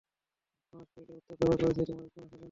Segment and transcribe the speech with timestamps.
[0.73, 2.39] আমার শরীরের উত্তাপ ব্যবহার করছি তোমায় উষ্ণ রাখার জন্য!